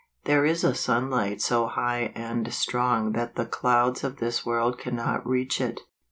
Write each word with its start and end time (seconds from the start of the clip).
There 0.23 0.45
is 0.45 0.63
a 0.63 0.73
sunlight 0.73 1.43
so 1.43 1.67
high 1.67 2.11
and 2.15 2.51
strong 2.51 3.11
that 3.11 3.35
the 3.35 3.45
clouds 3.45 4.03
of 4.03 4.17
this 4.17 4.43
world 4.43 4.79
cannot 4.79 5.27
reach 5.27 5.61
it. 5.61 5.81